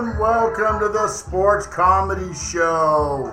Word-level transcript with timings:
and 0.00 0.18
welcome 0.18 0.80
to 0.80 0.88
the 0.88 1.06
Sports 1.06 1.66
Comedy 1.66 2.32
Show. 2.32 3.30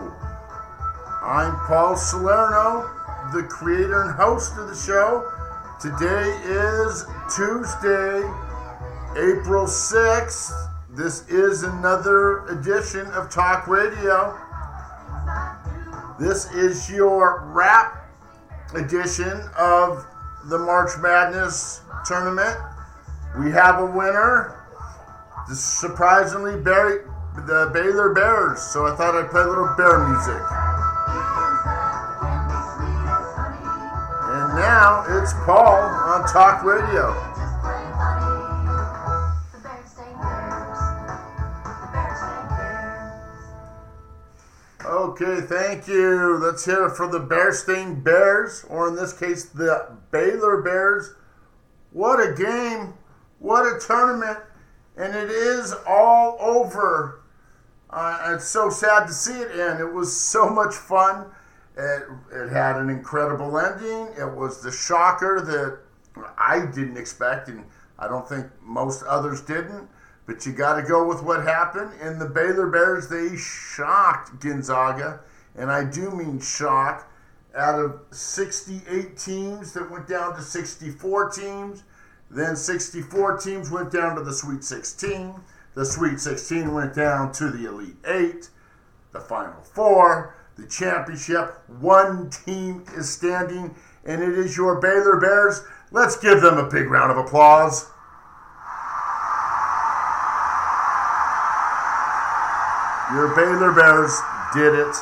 I'm 1.24 1.56
Paul 1.66 1.96
Salerno, 1.96 2.92
the 3.32 3.44
creator 3.44 4.02
and 4.02 4.14
host 4.14 4.52
of 4.58 4.68
the 4.68 4.76
show. 4.76 5.32
Today 5.80 6.28
is 6.44 7.06
Tuesday, 7.34 8.18
April 9.16 9.66
6th. 9.66 10.70
This 10.90 11.26
is 11.30 11.64
another 11.64 12.46
edition 12.48 13.08
of 13.12 13.30
Talk 13.30 13.70
Radio. 13.70 14.38
This 16.20 16.52
is 16.52 16.90
your 16.90 17.44
wrap 17.46 18.10
edition 18.76 19.42
of 19.58 20.06
the 20.50 20.58
March 20.58 20.92
Madness 21.00 21.80
tournament. 22.06 22.58
We 23.40 23.52
have 23.52 23.80
a 23.80 23.86
winner. 23.86 24.67
Surprisingly, 25.54 26.60
Barry, 26.60 27.04
the 27.36 27.72
Baylor 27.74 28.14
Bears. 28.14 28.62
So 28.62 28.86
I 28.86 28.96
thought 28.96 29.16
I'd 29.16 29.30
play 29.32 29.42
a 29.42 29.48
little 29.48 29.74
bear 29.78 30.06
music. 30.08 30.42
And 34.30 34.56
now 34.56 35.06
it's 35.08 35.34
Paul 35.46 35.82
on 35.82 36.28
Talk 36.28 36.64
Radio. 36.64 37.16
Okay, 44.86 45.42
thank 45.42 45.88
you. 45.88 46.38
Let's 46.38 46.66
hear 46.66 46.90
for 46.90 47.08
the 47.08 47.20
Berenstain 47.20 48.04
Bears, 48.04 48.66
or 48.70 48.90
in 48.90 48.96
this 48.96 49.14
case, 49.14 49.46
the 49.46 49.98
Baylor 50.12 50.62
Bears. 50.62 51.14
What 51.92 52.20
a 52.20 52.34
game! 52.34 52.94
What 53.40 53.66
a 53.66 53.80
tournament! 53.80 54.40
And 54.98 55.16
it 55.16 55.30
is 55.30 55.74
all 55.88 56.38
over. 56.42 57.22
Uh, 57.90 58.34
it's 58.36 58.48
so 58.48 58.70
sad 58.70 59.08
to 59.08 59.14
see 59.14 59.40
it 59.40 59.52
end. 59.52 59.80
It 59.80 59.94
was 59.94 60.16
so 60.16 60.50
much 60.50 60.74
fun. 60.74 61.28
It, 61.78 62.04
it 62.34 62.50
had 62.50 62.78
an 62.78 62.90
incredible 62.90 63.58
ending. 63.60 64.08
It 64.18 64.36
was 64.36 64.62
the 64.62 64.72
shocker 64.72 65.42
that 65.42 66.26
I 66.38 66.66
didn't 66.66 66.98
expect, 66.98 67.48
and 67.50 67.64
I 68.00 68.08
don't 68.08 68.28
think 68.28 68.48
most 68.64 69.04
others 69.04 69.42
didn't. 69.42 69.88
But 70.26 70.46
you 70.46 70.52
got 70.52 70.76
to 70.76 70.82
go 70.82 71.08
with 71.08 71.24
what 71.24 71.44
happened. 71.44 71.92
And 72.02 72.20
the 72.20 72.26
Baylor 72.26 72.68
Bears, 72.68 73.08
they 73.08 73.38
shocked 73.38 74.42
Gonzaga. 74.42 75.22
And 75.56 75.72
I 75.72 75.84
do 75.84 76.12
mean 76.12 76.40
shock. 76.40 77.10
Out 77.56 77.80
of 77.80 78.02
68 78.12 79.18
teams 79.18 79.74
that 79.74 79.90
went 79.90 80.08
down 80.08 80.36
to 80.36 80.42
64 80.42 81.30
teams, 81.30 81.84
then 82.30 82.56
64 82.56 83.38
teams 83.38 83.72
went 83.72 83.92
down 83.92 84.16
to 84.16 84.24
the 84.24 84.34
Sweet 84.34 84.64
16. 84.64 85.36
The 85.76 85.86
Sweet 85.86 86.20
16 86.20 86.74
went 86.74 86.96
down 86.96 87.32
to 87.34 87.50
the 87.50 87.70
Elite 87.70 87.98
Eight, 88.06 88.50
the 89.12 89.20
Final 89.20 89.62
Four, 89.62 90.36
the 90.58 90.68
championship. 90.68 91.56
One 91.80 92.30
team 92.30 92.84
is 92.96 93.10
standing, 93.10 93.76
and 94.06 94.22
it 94.22 94.38
is 94.38 94.58
your 94.58 94.82
Baylor 94.82 95.20
Bears. 95.20 95.62
Let's 95.92 96.18
give 96.18 96.42
them 96.42 96.58
a 96.58 96.70
big 96.70 96.90
round 96.90 97.12
of 97.12 97.18
applause. 97.18 97.86
Your 103.14 103.34
Baylor 103.36 103.72
Bears 103.72 104.20
did 104.54 104.74
it. 104.74 104.96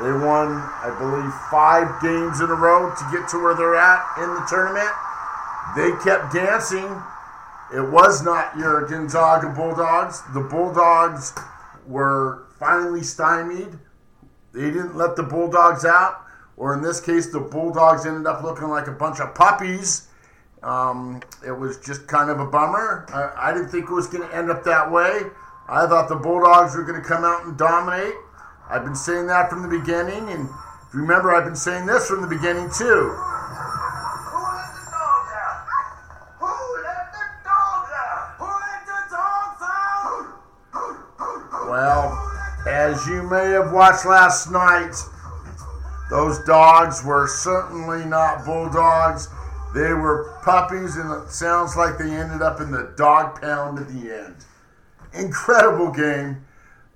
They 0.00 0.10
won, 0.10 0.58
I 0.82 0.90
believe, 0.98 1.32
five 1.48 2.02
games 2.02 2.40
in 2.40 2.50
a 2.50 2.54
row 2.54 2.90
to 2.90 3.04
get 3.12 3.28
to 3.28 3.38
where 3.40 3.54
they're 3.54 3.76
at 3.76 4.18
in 4.18 4.34
the 4.34 4.44
tournament. 4.48 4.90
They 5.76 5.90
kept 6.04 6.32
dancing. 6.32 7.02
It 7.74 7.90
was 7.90 8.22
not 8.22 8.56
your 8.56 8.86
Gonzaga 8.86 9.48
Bulldogs. 9.48 10.22
The 10.34 10.40
Bulldogs 10.40 11.32
were 11.86 12.46
finally 12.58 13.02
stymied. 13.02 13.78
They 14.52 14.70
didn't 14.70 14.96
let 14.96 15.16
the 15.16 15.22
Bulldogs 15.22 15.84
out, 15.84 16.22
or 16.58 16.74
in 16.74 16.82
this 16.82 17.00
case, 17.00 17.32
the 17.32 17.40
Bulldogs 17.40 18.04
ended 18.04 18.26
up 18.26 18.42
looking 18.42 18.68
like 18.68 18.86
a 18.86 18.92
bunch 18.92 19.20
of 19.20 19.34
puppies. 19.34 20.08
Um, 20.62 21.22
it 21.44 21.52
was 21.52 21.78
just 21.78 22.06
kind 22.06 22.30
of 22.30 22.38
a 22.38 22.46
bummer. 22.46 23.06
I, 23.08 23.48
I 23.48 23.54
didn't 23.54 23.70
think 23.70 23.84
it 23.84 23.94
was 23.94 24.06
going 24.06 24.28
to 24.28 24.36
end 24.36 24.50
up 24.50 24.62
that 24.64 24.92
way. 24.92 25.22
I 25.68 25.86
thought 25.86 26.08
the 26.08 26.16
Bulldogs 26.16 26.76
were 26.76 26.84
going 26.84 27.00
to 27.00 27.08
come 27.08 27.24
out 27.24 27.46
and 27.46 27.56
dominate. 27.56 28.14
I've 28.68 28.84
been 28.84 28.94
saying 28.94 29.26
that 29.28 29.48
from 29.48 29.62
the 29.62 29.68
beginning, 29.68 30.28
and 30.28 30.48
remember, 30.92 31.34
I've 31.34 31.44
been 31.44 31.56
saying 31.56 31.86
this 31.86 32.06
from 32.06 32.20
the 32.20 32.28
beginning 32.28 32.70
too. 32.70 33.16
Well, 41.72 42.12
as 42.68 43.06
you 43.06 43.22
may 43.22 43.46
have 43.52 43.72
watched 43.72 44.04
last 44.04 44.50
night, 44.50 44.94
those 46.10 46.38
dogs 46.44 47.02
were 47.02 47.26
certainly 47.26 48.04
not 48.04 48.44
bulldogs. 48.44 49.30
They 49.74 49.94
were 49.94 50.38
puppies, 50.44 50.96
and 50.96 51.10
it 51.10 51.30
sounds 51.30 51.74
like 51.74 51.96
they 51.96 52.10
ended 52.10 52.42
up 52.42 52.60
in 52.60 52.72
the 52.72 52.92
dog 52.98 53.40
pound 53.40 53.78
at 53.78 53.88
the 53.88 54.14
end. 54.14 54.44
Incredible 55.14 55.90
game. 55.90 56.44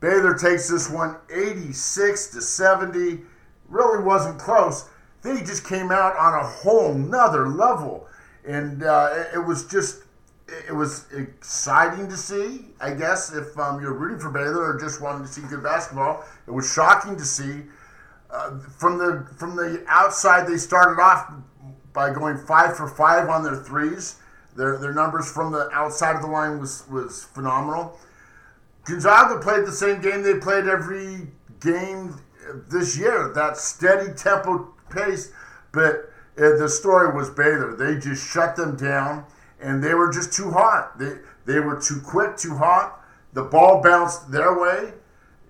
Baylor 0.00 0.34
takes 0.34 0.69
this 0.69 0.91
one 0.91 1.16
86 1.32 2.26
to 2.32 2.42
70. 2.42 3.22
Really 3.70 4.04
wasn't 4.04 4.38
close. 4.38 4.91
They 5.22 5.38
just 5.38 5.66
came 5.66 5.91
out 5.91 6.15
on 6.19 6.34
a 6.34 6.47
whole 6.47 6.92
nother 6.92 7.48
level. 7.48 8.09
And 8.47 8.82
uh, 8.82 9.25
it 9.34 9.38
was 9.38 9.66
just, 9.69 10.03
it 10.49 10.73
was 10.73 11.07
exciting 11.12 12.09
to 12.09 12.17
see, 12.17 12.67
I 12.81 12.95
guess, 12.95 13.33
if 13.33 13.59
um, 13.59 13.81
you're 13.81 13.95
rooting 13.95 14.19
for 14.19 14.31
Baylor 14.31 14.75
or 14.75 14.79
just 14.79 15.01
wanting 15.01 15.23
to 15.23 15.29
see 15.29 15.43
good 15.43 15.62
basketball. 15.62 16.25
It 16.47 16.53
was 16.53 16.73
shocking 16.73 17.17
to 17.17 17.25
see. 17.25 17.62
Uh, 18.31 18.59
from 18.79 18.99
the 18.99 19.27
from 19.37 19.57
the 19.57 19.84
outside, 19.89 20.47
they 20.47 20.57
started 20.57 21.01
off 21.01 21.33
by 21.93 22.12
going 22.12 22.37
five 22.37 22.77
for 22.77 22.89
five 22.89 23.29
on 23.29 23.43
their 23.43 23.57
threes. 23.57 24.17
Their, 24.57 24.79
their 24.79 24.93
numbers 24.95 25.31
from 25.31 25.53
the 25.53 25.69
outside 25.71 26.17
of 26.17 26.23
the 26.23 26.29
line 26.29 26.59
was, 26.59 26.84
was 26.91 27.25
phenomenal. 27.25 27.99
Gonzaga 28.84 29.41
played 29.41 29.67
the 29.67 29.73
same 29.73 30.01
game 30.01 30.23
they 30.23 30.39
played 30.39 30.67
every 30.67 31.28
game 31.61 32.19
this 32.69 32.97
year, 32.97 33.33
that 33.34 33.57
steady 33.57 34.13
tempo 34.15 34.75
pace. 34.91 35.33
But 35.73 36.11
uh, 36.39 36.57
the 36.57 36.69
story 36.69 37.15
was 37.15 37.28
Baylor. 37.31 37.77
They 37.77 37.99
just 37.99 38.27
shut 38.31 38.57
them 38.57 38.77
down, 38.77 39.25
and 39.61 39.83
they 39.83 39.94
were 39.94 40.12
just 40.12 40.33
too 40.33 40.50
hot. 40.50 40.99
They, 40.99 41.19
they 41.44 41.61
were 41.61 41.81
too 41.81 42.00
quick, 42.00 42.37
too 42.37 42.56
hot. 42.56 43.00
The 43.33 43.43
ball 43.43 43.83
bounced 43.83 44.31
their 44.31 44.59
way, 44.59 44.93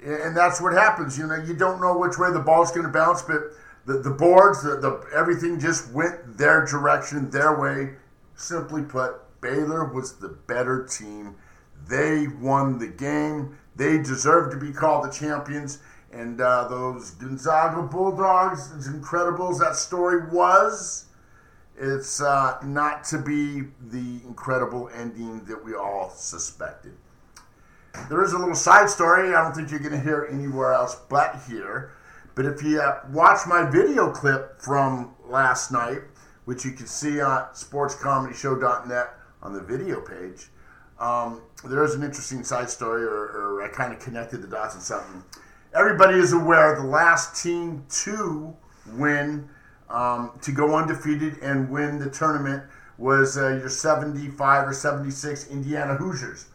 and 0.05 0.37
that's 0.37 0.61
what 0.61 0.73
happens. 0.73 1.19
You 1.19 1.27
know, 1.27 1.37
you 1.37 1.55
don't 1.55 1.81
know 1.81 1.97
which 1.99 2.19
way 2.19 2.33
the 2.33 2.41
ball's 2.41 2.71
going 2.71 2.87
to 2.87 2.93
bounce, 2.93 3.23
but 3.23 3.53
the, 3.87 3.99
the 3.99 4.11
boards, 4.11 4.63
the, 4.63 4.77
the 4.77 5.05
everything 5.15 5.61
just 5.61 5.91
went 5.93 6.37
their 6.37 6.67
direction, 6.67 7.31
their 7.31 7.59
way. 7.59 7.95
Simply 8.35 8.83
put, 8.83 9.15
Baylor 9.41 9.85
was 9.85 10.15
the 10.15 10.29
better 10.29 10.85
team. 10.85 11.37
They 11.89 12.27
won 12.27 12.79
the 12.79 12.89
game. 12.89 13.57
They 13.77 13.99
deserve 13.99 14.51
to 14.53 14.59
be 14.59 14.73
called 14.73 15.05
the 15.05 15.11
champions. 15.11 15.79
And 16.13 16.41
uh, 16.41 16.69
those 16.69 17.13
Gonzaga 17.13 17.83
Bulldogs, 17.83 18.73
as 18.77 18.87
incredible 18.87 19.51
as 19.51 19.59
that 19.59 19.77
story 19.77 20.29
was, 20.31 21.06
it's 21.79 22.21
uh, 22.21 22.59
not 22.65 23.05
to 23.05 23.19
be 23.19 23.65
the 23.91 24.21
incredible 24.27 24.91
ending 24.95 25.45
that 25.45 25.63
we 25.63 25.75
all 25.75 26.11
suspected. 26.11 26.95
There 28.09 28.23
is 28.23 28.33
a 28.33 28.39
little 28.39 28.55
side 28.55 28.91
story 28.91 29.35
I 29.35 29.43
don't 29.43 29.55
think 29.55 29.71
you're 29.71 29.81
going 29.81 29.93
to 29.93 30.01
hear 30.01 30.29
anywhere 30.31 30.73
else 30.73 30.97
but 31.09 31.41
here. 31.49 31.93
But 32.35 32.45
if 32.45 32.63
you 32.63 32.81
uh, 32.81 33.01
watch 33.11 33.41
my 33.47 33.69
video 33.69 34.11
clip 34.11 34.61
from 34.61 35.15
last 35.27 35.73
night, 35.73 36.03
which 36.45 36.65
you 36.65 36.73
can 36.73 36.87
see 36.87 37.21
on 37.21 37.47
sportscomedyshow.net 37.55 39.15
on 39.43 39.53
the 39.55 39.63
video 39.63 40.01
page, 40.01 40.49
um, 41.01 41.43
there 41.65 41.83
is 41.85 41.95
an 41.95 42.03
interesting 42.03 42.45
side 42.45 42.71
story, 42.71 43.03
or, 43.03 43.09
or 43.09 43.63
I 43.63 43.69
kind 43.69 43.93
of 43.93 44.01
connected 44.01 44.43
the 44.43 44.47
dots 44.47 44.75
and 44.75 44.83
something. 44.83 45.23
Everybody 45.75 46.19
is 46.19 46.33
aware 46.33 46.75
the 46.77 46.87
last 46.87 47.43
team 47.43 47.85
to 48.05 48.55
win, 48.93 49.49
um, 49.89 50.33
to 50.43 50.53
go 50.53 50.75
undefeated 50.75 51.39
and 51.43 51.71
win 51.71 51.99
the 51.99 52.11
tournament 52.11 52.63
was 52.99 53.37
uh, 53.37 53.49
your 53.49 53.69
75 53.69 54.69
or 54.69 54.73
76 54.73 55.49
Indiana 55.49 55.95
Hoosiers. 55.95 56.47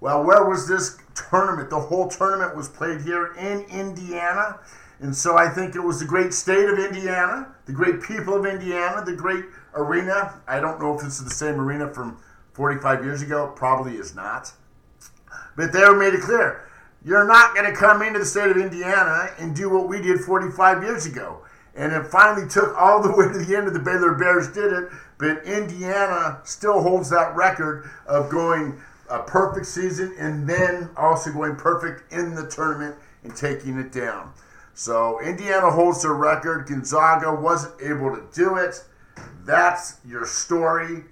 Well, 0.00 0.24
where 0.24 0.44
was 0.44 0.66
this 0.66 0.96
tournament? 1.14 1.68
The 1.68 1.78
whole 1.78 2.08
tournament 2.08 2.56
was 2.56 2.68
played 2.68 3.02
here 3.02 3.34
in 3.34 3.60
Indiana. 3.70 4.58
And 5.00 5.14
so 5.14 5.36
I 5.36 5.48
think 5.48 5.74
it 5.74 5.80
was 5.80 6.00
the 6.00 6.06
great 6.06 6.32
state 6.32 6.68
of 6.68 6.78
Indiana, 6.78 7.54
the 7.66 7.72
great 7.72 8.02
people 8.02 8.34
of 8.34 8.46
Indiana, 8.46 9.04
the 9.04 9.14
great 9.14 9.44
arena. 9.74 10.40
I 10.46 10.60
don't 10.60 10.80
know 10.80 10.94
if 10.94 11.02
this 11.02 11.18
is 11.18 11.24
the 11.24 11.34
same 11.34 11.60
arena 11.60 11.92
from 11.92 12.18
45 12.54 13.04
years 13.04 13.22
ago. 13.22 13.52
Probably 13.54 13.96
is 13.96 14.14
not. 14.14 14.52
But 15.56 15.72
they 15.72 15.86
made 15.94 16.14
it 16.14 16.22
clear 16.22 16.66
you're 17.04 17.26
not 17.26 17.54
going 17.54 17.66
to 17.66 17.74
come 17.74 18.02
into 18.02 18.18
the 18.18 18.24
state 18.24 18.50
of 18.50 18.56
Indiana 18.56 19.30
and 19.38 19.56
do 19.56 19.70
what 19.70 19.88
we 19.88 20.02
did 20.02 20.20
45 20.20 20.82
years 20.82 21.06
ago. 21.06 21.42
And 21.80 21.94
it 21.94 22.08
finally 22.08 22.46
took 22.46 22.76
all 22.76 23.02
the 23.02 23.10
way 23.10 23.32
to 23.32 23.38
the 23.38 23.56
end 23.56 23.66
of 23.66 23.72
the 23.72 23.78
Baylor 23.78 24.12
Bears 24.12 24.48
did 24.52 24.70
it, 24.70 24.90
but 25.16 25.42
Indiana 25.46 26.38
still 26.44 26.82
holds 26.82 27.08
that 27.08 27.34
record 27.34 27.88
of 28.06 28.28
going 28.28 28.78
a 29.08 29.20
perfect 29.20 29.64
season 29.64 30.14
and 30.18 30.46
then 30.46 30.90
also 30.94 31.32
going 31.32 31.56
perfect 31.56 32.12
in 32.12 32.34
the 32.34 32.46
tournament 32.48 32.96
and 33.24 33.34
taking 33.34 33.78
it 33.78 33.92
down. 33.92 34.30
So 34.74 35.22
Indiana 35.22 35.70
holds 35.70 36.02
their 36.02 36.12
record. 36.12 36.66
Gonzaga 36.68 37.34
wasn't 37.34 37.80
able 37.80 38.14
to 38.14 38.22
do 38.34 38.56
it. 38.56 38.84
That's 39.46 40.00
your 40.06 40.26
story. 40.26 41.04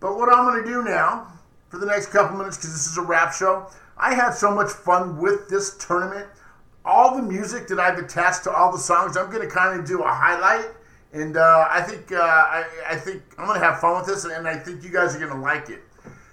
But 0.00 0.18
what 0.18 0.28
I'm 0.28 0.46
going 0.46 0.64
to 0.64 0.68
do 0.68 0.82
now 0.82 1.28
for 1.68 1.78
the 1.78 1.86
next 1.86 2.06
couple 2.06 2.36
minutes, 2.36 2.56
because 2.56 2.72
this 2.72 2.88
is 2.88 2.98
a 2.98 3.02
wrap 3.02 3.32
show, 3.32 3.68
I 3.96 4.14
had 4.14 4.32
so 4.32 4.52
much 4.52 4.70
fun 4.70 5.18
with 5.18 5.48
this 5.48 5.76
tournament. 5.78 6.26
All 6.86 7.16
the 7.16 7.22
music 7.22 7.66
that 7.68 7.80
I've 7.80 7.98
attached 7.98 8.44
to 8.44 8.52
all 8.52 8.72
the 8.72 8.78
songs, 8.78 9.16
I'm 9.16 9.30
going 9.30 9.46
to 9.46 9.52
kind 9.52 9.78
of 9.78 9.86
do 9.86 10.02
a 10.02 10.08
highlight. 10.08 10.70
And 11.12 11.36
uh, 11.36 11.66
I 11.70 11.82
think 11.82 12.12
uh, 12.12 12.16
I, 12.16 12.64
I, 12.88 12.96
think 12.96 13.22
I'm 13.38 13.46
going 13.46 13.58
to 13.58 13.64
have 13.64 13.80
fun 13.80 13.96
with 13.96 14.06
this, 14.06 14.24
and 14.24 14.46
I 14.46 14.56
think 14.56 14.84
you 14.84 14.90
guys 14.90 15.14
are 15.14 15.18
going 15.18 15.32
to 15.32 15.40
like 15.40 15.68
it. 15.68 15.80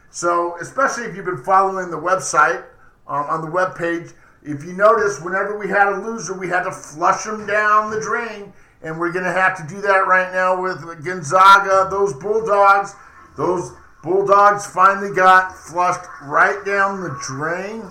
So, 0.10 0.58
especially 0.62 1.06
if 1.06 1.16
you've 1.16 1.26
been 1.26 1.44
following 1.44 1.90
the 1.90 1.98
website 1.98 2.64
um, 3.08 3.26
on 3.28 3.42
the 3.42 3.50
web 3.50 3.76
page, 3.76 4.10
if 4.44 4.64
you 4.64 4.74
notice, 4.74 5.22
whenever 5.22 5.58
we 5.58 5.70
had 5.70 5.88
a 5.88 6.02
loser, 6.02 6.38
we 6.38 6.50
had 6.50 6.64
to 6.64 6.72
flush 6.72 7.24
them 7.24 7.48
down 7.48 7.92
the 7.92 8.02
drain, 8.02 8.52
and 8.82 9.00
we're 9.00 9.12
going 9.12 9.26
to 9.26 9.32
have 9.32 9.56
to 9.58 9.74
do 9.74 9.82
that 9.82 10.06
right 10.06 10.34
now 10.34 10.62
with 10.62 10.82
Gonzaga. 11.06 11.88
Those 11.90 12.14
Bulldogs, 12.14 12.94
those 13.38 13.72
Bulldogs 14.04 14.68
finally 14.68 15.16
got 15.16 15.56
flushed 15.56 16.06
right 16.24 16.64
down 16.66 17.02
the 17.02 17.18
drain, 17.26 17.90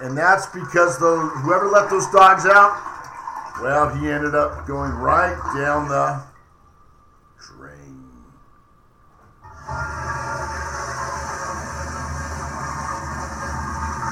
and 0.00 0.16
that's 0.16 0.46
because 0.46 0.98
the 0.98 1.16
whoever 1.42 1.68
let 1.68 1.90
those 1.90 2.06
dogs 2.10 2.46
out, 2.46 2.80
well, 3.62 3.94
he 3.94 4.08
ended 4.08 4.34
up 4.34 4.66
going 4.66 4.92
right 4.92 5.36
down 5.54 5.88
the 5.88 6.22
drain. 7.38 8.00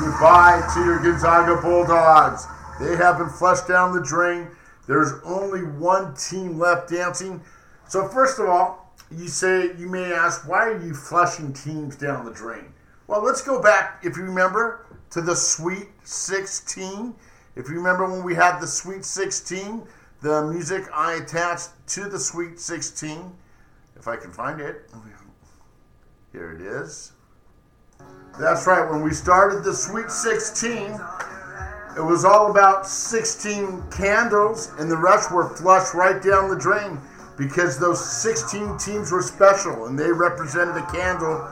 Goodbye 0.01 0.69
to 0.75 0.85
your 0.85 0.99
Gonzaga 1.03 1.61
Bulldogs. 1.63 2.47
They 2.79 2.95
have 2.97 3.19
been 3.19 3.31
flushed 3.31 3.67
down 3.67 3.95
the 3.95 4.03
drain. 4.03 4.49
There's 4.87 5.13
only 5.25 5.63
one 5.63 6.15
team 6.15 6.59
left 6.59 6.91
dancing. 6.91 7.43
So 7.89 8.07
first 8.09 8.39
of 8.39 8.49
all, 8.49 8.95
you 9.11 9.29
say 9.29 9.71
you 9.79 9.89
may 9.89 10.13
ask, 10.13 10.47
why 10.47 10.69
are 10.69 10.83
you 10.85 10.95
flushing 10.95 11.53
teams 11.55 11.97
down 11.97 12.27
the 12.27 12.31
drain? 12.31 12.75
Well, 13.07 13.25
let's 13.25 13.41
go 13.41 13.63
back, 13.63 14.03
if 14.05 14.19
you 14.19 14.25
remember, 14.25 14.85
to 15.11 15.21
the 15.21 15.35
Sweet 15.35 15.89
16. 16.05 17.15
If 17.57 17.69
you 17.69 17.75
remember 17.75 18.09
when 18.09 18.23
we 18.23 18.35
had 18.35 18.61
the 18.61 18.67
Sweet 18.67 19.05
16, 19.05 19.83
the 20.21 20.47
music 20.47 20.85
I 20.95 21.15
attached 21.15 21.71
to 21.89 22.09
the 22.09 22.19
Sweet 22.19 22.61
16, 22.61 23.33
if 23.97 24.09
I 24.09 24.17
can 24.17 24.33
find 24.33 24.61
it, 24.61 24.91
here 26.33 26.53
it 26.53 26.61
is. 26.61 27.13
That's 28.39 28.67
right. 28.67 28.89
When 28.89 29.03
we 29.03 29.13
started 29.13 29.65
the 29.65 29.75
Sweet 29.75 30.11
16, 30.11 31.01
it 31.97 32.01
was 32.01 32.25
all 32.25 32.51
about 32.51 32.87
16 32.87 33.83
candles, 33.91 34.71
and 34.79 34.91
the 34.91 34.97
rest 34.97 35.33
were 35.33 35.49
flushed 35.57 35.95
right 35.95 36.23
down 36.23 36.49
the 36.49 36.57
drain 36.57 37.01
because 37.37 37.79
those 37.79 38.05
16 38.21 38.79
teams 38.79 39.11
were 39.11 39.23
special 39.23 39.87
and 39.87 39.99
they 39.99 40.11
represented 40.11 40.77
a 40.77 40.87
candle, 40.87 41.49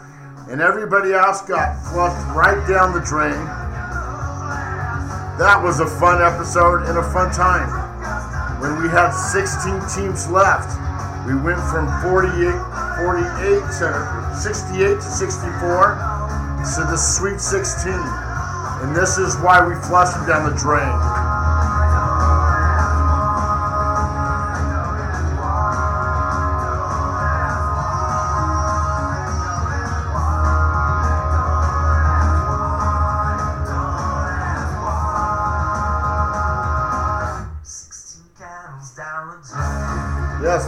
and 0.48 0.60
everybody 0.60 1.12
else 1.12 1.42
got 1.42 1.74
flushed 1.90 2.22
right 2.36 2.62
down 2.68 2.94
the 2.94 3.00
drain. 3.00 3.34
That 5.38 5.60
was 5.62 5.80
a 5.80 5.86
fun 5.86 6.22
episode 6.22 6.86
and 6.86 6.98
a 6.98 7.02
fun 7.12 7.32
time. 7.32 7.68
When 8.60 8.80
we 8.80 8.88
had 8.88 9.10
16 9.10 9.82
teams 9.90 10.30
left, 10.30 10.70
we 11.26 11.34
went 11.34 11.58
from 11.66 11.90
48, 12.00 12.54
48 13.02 13.58
to 13.82 13.90
68 14.38 14.94
to 14.94 15.02
64 15.02 15.98
to 16.62 16.80
the 16.86 16.96
Sweet 16.96 17.40
16. 17.40 17.92
And 17.92 18.94
this 18.94 19.18
is 19.18 19.34
why 19.42 19.66
we 19.66 19.74
flushed 19.82 20.14
them 20.14 20.26
down 20.26 20.48
the 20.48 20.56
drain. 20.56 21.25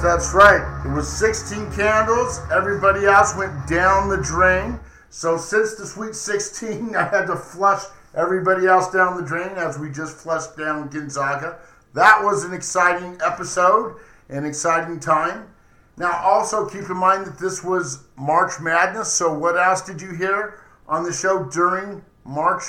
That's 0.02 0.32
right. 0.32 0.82
It 0.86 0.90
was 0.90 1.08
16 1.18 1.72
candles. 1.72 2.40
Everybody 2.52 3.06
else 3.06 3.36
went 3.36 3.66
down 3.66 4.08
the 4.08 4.18
drain. 4.18 4.78
So 5.10 5.36
since 5.36 5.74
the 5.74 5.86
Sweet 5.86 6.14
16, 6.14 6.94
I 6.96 7.08
had 7.08 7.26
to 7.26 7.34
flush 7.36 7.82
everybody 8.14 8.66
else 8.66 8.92
down 8.92 9.16
the 9.16 9.26
drain 9.26 9.56
as 9.56 9.76
we 9.76 9.90
just 9.90 10.16
flushed 10.16 10.56
down 10.56 10.88
Gonzaga. 10.88 11.58
That 11.94 12.22
was 12.22 12.44
an 12.44 12.52
exciting 12.52 13.18
episode, 13.24 13.96
an 14.28 14.44
exciting 14.44 15.00
time. 15.00 15.48
Now, 15.96 16.12
also 16.22 16.68
keep 16.68 16.88
in 16.88 16.96
mind 16.96 17.26
that 17.26 17.38
this 17.38 17.64
was 17.64 18.04
March 18.16 18.60
Madness. 18.60 19.12
So, 19.12 19.36
what 19.36 19.58
else 19.58 19.82
did 19.82 20.00
you 20.00 20.14
hear 20.14 20.60
on 20.86 21.02
the 21.02 21.12
show 21.12 21.44
during 21.46 22.04
March 22.24 22.62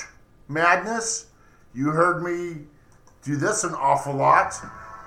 Madness? 0.47 1.27
You 1.75 1.91
heard 1.91 2.23
me 2.23 2.63
do 3.21 3.35
this 3.35 3.63
an 3.63 3.75
awful 3.75 4.15
lot 4.15 4.55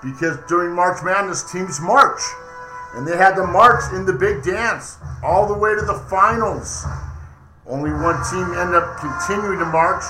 because 0.03 0.37
during 0.49 0.75
March 0.75 1.03
Madness, 1.03 1.51
teams 1.51 1.81
march. 1.81 2.21
And 2.95 3.07
they 3.07 3.17
had 3.17 3.35
to 3.37 3.47
march 3.47 3.83
in 3.95 4.05
the 4.05 4.13
big 4.13 4.43
dance 4.43 4.99
all 5.23 5.49
the 5.49 5.57
way 5.57 5.75
to 5.75 5.81
the 5.81 6.05
finals. 6.11 6.85
Only 7.67 7.91
one 7.91 8.21
team 8.29 8.53
ended 8.59 8.75
up 8.75 8.99
continuing 8.99 9.59
to 9.61 9.65
march, 9.65 10.03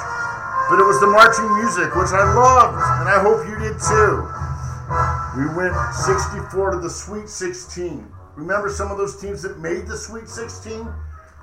but 0.68 0.80
it 0.80 0.86
was 0.88 0.98
the 0.98 1.06
marching 1.06 1.46
music, 1.60 1.94
which 1.94 2.10
I 2.10 2.24
loved, 2.32 2.80
and 3.00 3.08
I 3.08 3.20
hope 3.20 3.46
you 3.46 3.54
did 3.60 3.76
too. 3.78 4.26
We 5.36 5.46
went 5.54 5.76
64 5.94 6.72
to 6.72 6.78
the 6.78 6.90
Sweet 6.90 7.28
16. 7.28 8.08
Remember 8.36 8.68
some 8.68 8.90
of 8.90 8.98
those 8.98 9.20
teams 9.20 9.42
that 9.42 9.60
made 9.60 9.86
the 9.86 9.96
Sweet 9.96 10.28
16? 10.28 10.88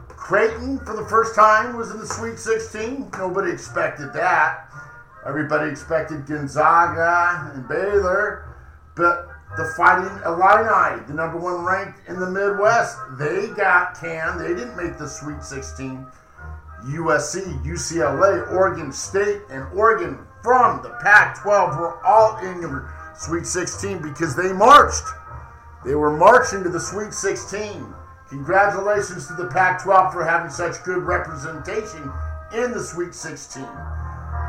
Creighton, 0.09 0.79
for 0.79 0.95
the 0.95 1.05
first 1.05 1.35
time, 1.35 1.77
was 1.77 1.91
in 1.91 1.99
the 1.99 2.07
Sweet 2.07 2.37
16. 2.37 3.11
Nobody 3.17 3.51
expected 3.51 4.11
that. 4.13 4.67
Everybody 5.25 5.69
expected 5.69 6.25
Gonzaga 6.25 7.51
and 7.53 7.67
Baylor, 7.67 8.48
but 8.95 9.27
the 9.57 9.73
Fighting 9.75 10.11
Illini, 10.25 11.03
the 11.07 11.13
number 11.13 11.37
one 11.37 11.65
ranked 11.65 12.07
in 12.07 12.19
the 12.19 12.29
Midwest, 12.29 12.97
they 13.17 13.47
got 13.47 13.99
canned. 13.99 14.39
They 14.39 14.49
didn't 14.49 14.77
make 14.77 14.97
the 14.97 15.07
Sweet 15.07 15.43
16. 15.43 16.05
USC, 16.85 17.65
UCLA, 17.65 18.51
Oregon 18.53 18.91
State, 18.91 19.41
and 19.49 19.65
Oregon 19.73 20.19
from 20.43 20.81
the 20.81 20.89
Pac 21.01 21.41
12 21.41 21.77
were 21.77 22.05
all 22.05 22.37
in 22.37 22.61
the 22.61 22.89
Sweet 23.17 23.45
16 23.45 24.01
because 24.01 24.35
they 24.35 24.53
marched. 24.53 25.03
They 25.83 25.95
were 25.95 26.15
marching 26.15 26.63
to 26.63 26.69
the 26.69 26.79
Sweet 26.79 27.13
16. 27.13 27.93
Congratulations 28.29 29.27
to 29.27 29.33
the 29.33 29.47
Pac 29.47 29.83
12 29.83 30.13
for 30.13 30.23
having 30.23 30.51
such 30.51 30.83
good 30.83 31.03
representation 31.03 32.11
in 32.53 32.71
the 32.71 32.83
Sweet 32.83 33.13
16. 33.13 33.67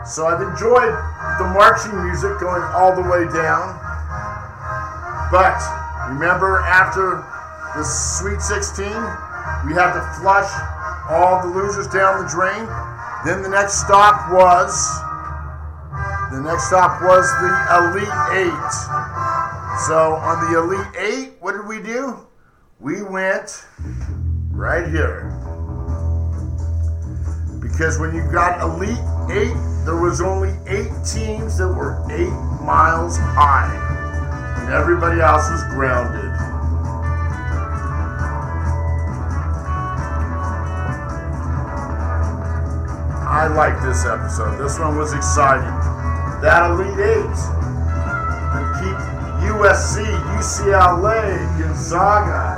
So 0.07 0.27
I've 0.27 0.41
enjoyed 0.41 0.95
the 1.39 1.51
marching 1.53 1.97
music 2.05 2.39
going 2.39 2.63
all 2.63 2.95
the 2.95 3.03
way 3.03 3.25
down. 3.33 3.90
But 5.31 5.63
remember, 6.09 6.59
after 6.67 7.25
the 7.77 7.85
Sweet 7.85 8.43
16, 8.43 8.87
we 9.65 9.73
had 9.75 9.95
to 9.95 10.03
flush 10.21 10.51
all 11.09 11.43
the 11.43 11.55
losers 11.55 11.87
down 11.87 12.25
the 12.25 12.29
drain. 12.29 12.67
Then 13.25 13.43
the 13.43 13.49
next 13.49 13.81
stop 13.81 14.33
was 14.33 14.75
the 16.33 16.41
next 16.41 16.69
stop 16.69 17.03
was 17.03 17.31
the 17.41 17.51
Elite 17.79 18.47
Eight. 18.47 18.73
So 19.87 20.15
on 20.15 20.51
the 20.51 20.59
Elite 20.59 20.87
Eight, 20.97 21.33
what 21.41 21.53
did 21.53 21.67
we 21.67 21.83
do? 21.83 22.27
We 22.81 23.03
went 23.03 23.67
right 24.51 24.89
here. 24.89 25.31
Because 27.61 27.99
when 27.99 28.15
you 28.15 28.23
got 28.31 28.61
Elite 28.61 28.99
Eight, 29.31 29.57
there 29.85 30.01
was 30.01 30.21
only 30.21 30.51
eight 30.67 30.91
teams 31.05 31.59
that 31.59 31.69
were 31.69 32.05
eight 32.11 32.31
miles 32.63 33.17
high 33.17 33.90
and 34.71 34.79
everybody 34.79 35.21
else 35.21 35.51
is 35.51 35.65
grounded. 35.65 36.31
I 43.27 43.49
like 43.49 43.83
this 43.83 44.05
episode. 44.07 44.63
This 44.63 44.79
one 44.79 44.97
was 44.97 45.13
exciting. 45.13 45.75
That 46.41 46.71
Elite 46.71 47.03
Eight 47.03 47.41
and 48.55 48.67
keep 48.79 48.95
USC, 49.51 50.07
UCLA, 50.39 51.59
Gonzaga. 51.59 52.55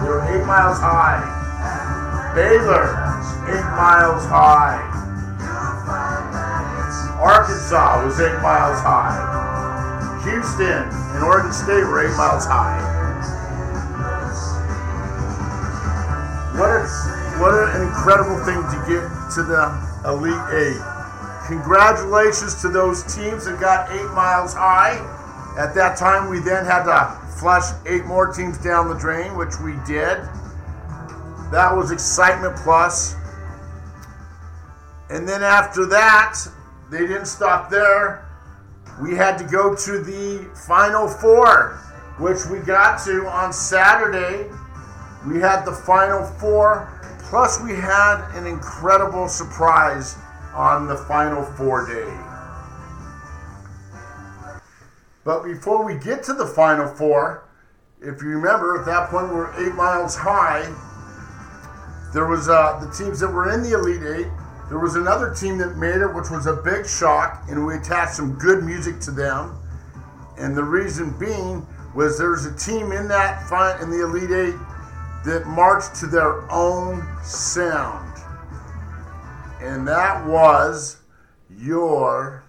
They 0.00 0.08
were 0.08 0.22
eight 0.32 0.46
miles 0.46 0.78
high. 0.80 1.20
Baylor, 2.34 2.96
eight 3.52 3.68
miles 3.76 4.24
high. 4.24 4.80
Arkansas 7.20 8.02
was 8.06 8.18
eight 8.18 8.40
miles 8.40 8.80
high. 8.80 9.29
Houston 10.40 10.88
and 11.12 11.22
Oregon 11.22 11.52
State 11.52 11.84
eight 11.84 12.16
miles 12.16 12.46
high. 12.46 12.80
What 16.56 16.70
a 16.70 16.88
what 17.38 17.52
an 17.52 17.82
incredible 17.82 18.38
thing 18.44 18.56
to 18.56 18.78
get 18.88 19.04
to 19.34 19.42
the 19.42 19.68
Elite 20.08 20.32
Eight. 20.54 20.80
Congratulations 21.46 22.58
to 22.62 22.68
those 22.68 23.02
teams 23.14 23.44
that 23.44 23.60
got 23.60 23.90
eight 23.92 24.10
miles 24.14 24.54
high. 24.54 24.96
At 25.58 25.74
that 25.74 25.98
time, 25.98 26.30
we 26.30 26.38
then 26.38 26.64
had 26.64 26.84
to 26.84 27.36
flush 27.38 27.64
eight 27.86 28.06
more 28.06 28.32
teams 28.32 28.56
down 28.56 28.88
the 28.88 28.94
drain, 28.94 29.36
which 29.36 29.60
we 29.62 29.72
did. 29.86 30.24
That 31.52 31.72
was 31.76 31.90
excitement 31.90 32.56
plus. 32.56 33.14
And 35.10 35.28
then 35.28 35.42
after 35.42 35.84
that, 35.86 36.38
they 36.90 37.00
didn't 37.00 37.26
stop 37.26 37.68
there. 37.68 38.29
We 39.00 39.14
had 39.14 39.38
to 39.38 39.44
go 39.44 39.74
to 39.74 39.98
the 39.98 40.48
Final 40.66 41.08
Four, 41.08 41.78
which 42.18 42.46
we 42.46 42.58
got 42.58 43.02
to 43.04 43.26
on 43.26 43.52
Saturday. 43.52 44.50
We 45.26 45.38
had 45.40 45.64
the 45.64 45.72
Final 45.72 46.24
Four, 46.24 46.88
plus 47.20 47.62
we 47.62 47.70
had 47.72 48.28
an 48.34 48.46
incredible 48.46 49.28
surprise 49.28 50.16
on 50.54 50.86
the 50.86 50.96
Final 50.96 51.42
Four 51.42 51.86
day. 51.86 52.26
But 55.24 55.44
before 55.44 55.84
we 55.84 55.94
get 55.94 56.22
to 56.24 56.32
the 56.32 56.46
Final 56.46 56.88
Four, 56.88 57.44
if 58.00 58.22
you 58.22 58.28
remember, 58.28 58.80
at 58.80 58.86
that 58.86 59.10
point 59.10 59.28
we 59.28 59.34
were 59.34 59.52
eight 59.58 59.74
miles 59.74 60.16
high. 60.16 60.64
There 62.14 62.26
was 62.26 62.48
uh, 62.48 62.80
the 62.80 62.90
teams 62.90 63.20
that 63.20 63.28
were 63.28 63.52
in 63.52 63.62
the 63.62 63.72
Elite 63.72 64.02
Eight. 64.02 64.32
There 64.70 64.78
was 64.78 64.94
another 64.94 65.34
team 65.34 65.58
that 65.58 65.76
made 65.76 66.00
it, 66.00 66.14
which 66.14 66.30
was 66.30 66.46
a 66.46 66.54
big 66.54 66.86
shock, 66.86 67.42
and 67.48 67.66
we 67.66 67.74
attached 67.74 68.14
some 68.14 68.38
good 68.38 68.62
music 68.62 69.00
to 69.00 69.10
them. 69.10 69.58
And 70.38 70.56
the 70.56 70.62
reason 70.62 71.10
being 71.18 71.66
was 71.92 72.16
there's 72.16 72.46
a 72.46 72.56
team 72.56 72.92
in 72.92 73.08
that 73.08 73.42
in 73.82 73.90
the 73.90 74.04
Elite 74.04 74.30
Eight 74.30 74.54
that 75.24 75.44
marched 75.46 75.96
to 75.96 76.06
their 76.06 76.48
own 76.52 77.04
sound, 77.24 78.16
and 79.60 79.88
that 79.88 80.24
was 80.24 80.98
your 81.50 82.44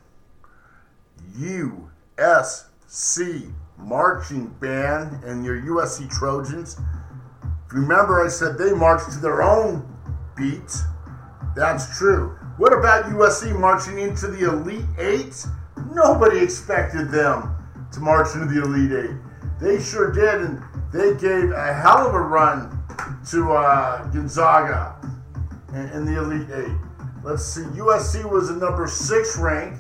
USC 1.39 3.51
marching 3.79 4.47
band 4.59 5.23
and 5.23 5.43
your 5.43 5.59
USC 5.59 6.07
Trojans. 6.07 6.79
Remember, 7.71 8.23
I 8.23 8.29
said 8.29 8.59
they 8.59 8.73
marched 8.73 9.11
to 9.13 9.19
their 9.19 9.41
own 9.41 9.91
beat. 10.35 10.71
That's 11.55 11.98
true. 11.98 12.38
What 12.58 12.74
about 12.74 13.05
USC 13.05 13.58
marching 13.60 14.00
into 14.00 14.27
the 14.27 14.50
Elite 14.50 14.86
Eight? 14.98 15.46
Nobody 15.93 16.39
expected 16.39 17.10
them 17.12 17.55
to 17.91 18.00
march 18.00 18.34
into 18.36 18.46
the 18.46 18.62
Elite 18.62 18.91
Eight. 18.91 19.17
They 19.60 19.81
sure 19.81 20.12
did, 20.12 20.41
and 20.41 20.63
they 20.93 21.13
gave 21.15 21.51
a 21.51 21.74
hell 21.74 22.08
of 22.08 22.13
a 22.13 22.22
run 22.22 22.77
to 23.29 23.51
uh, 23.53 24.08
Gonzaga 24.12 24.96
in, 25.70 25.89
in, 25.89 26.05
the 26.05 26.20
Elite 26.20 26.50
Eight. 26.53 26.77
Let's 27.24 27.43
see, 27.43 27.62
USC 27.62 28.29
was 28.29 28.50
the 28.50 28.55
number 28.55 28.88
six 28.88 29.38
rank. 29.38 29.77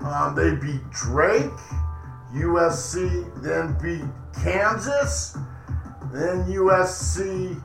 Um, 0.00 0.34
they 0.34 0.54
beat 0.54 0.88
Drake. 0.90 1.50
USC 2.32 3.42
then 3.42 3.76
beat 3.82 4.08
Kansas. 4.42 5.36
Then 6.12 6.44
USC 6.44 7.60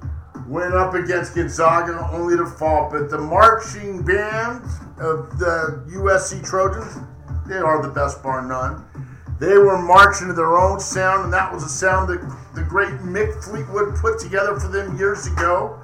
went 0.47 0.73
up 0.73 0.93
against 0.93 1.35
Gonzaga 1.35 2.09
only 2.11 2.37
to 2.37 2.45
fall. 2.45 2.89
But 2.91 3.09
the 3.09 3.17
marching 3.17 4.03
band 4.03 4.63
of 4.99 5.37
the 5.39 5.83
USC 5.89 6.47
Trojans, 6.47 6.97
they 7.47 7.57
are 7.57 7.81
the 7.81 7.89
best 7.89 8.21
bar 8.23 8.45
none. 8.45 8.85
They 9.39 9.57
were 9.57 9.81
marching 9.81 10.27
to 10.27 10.33
their 10.33 10.57
own 10.57 10.79
sound, 10.79 11.25
and 11.25 11.33
that 11.33 11.51
was 11.51 11.63
a 11.63 11.69
sound 11.69 12.09
that 12.09 12.21
the 12.55 12.63
great 12.63 12.93
Mick 12.99 13.43
Fleetwood 13.43 13.95
put 13.95 14.19
together 14.19 14.59
for 14.59 14.67
them 14.67 14.97
years 14.97 15.27
ago. 15.27 15.81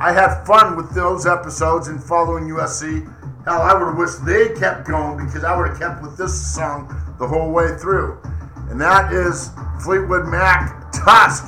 I 0.00 0.12
had 0.12 0.44
fun 0.44 0.76
with 0.76 0.94
those 0.94 1.26
episodes 1.26 1.88
and 1.88 2.02
following 2.02 2.44
USC. 2.44 3.04
Hell, 3.44 3.60
I 3.60 3.74
would 3.74 3.88
have 3.88 3.98
wished 3.98 4.24
they 4.24 4.54
kept 4.54 4.86
going 4.86 5.26
because 5.26 5.44
I 5.44 5.56
would 5.56 5.68
have 5.68 5.78
kept 5.78 6.02
with 6.02 6.16
this 6.16 6.54
song 6.54 6.88
the 7.18 7.26
whole 7.26 7.50
way 7.50 7.76
through. 7.76 8.20
And 8.70 8.80
that 8.80 9.12
is 9.12 9.50
Fleetwood 9.84 10.26
Mac 10.26 10.90
Tusk. 10.92 11.44